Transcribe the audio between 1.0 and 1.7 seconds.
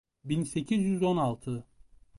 on altı